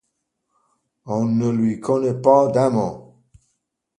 [1.05, 3.21] On ne lui connaît pas d'amant.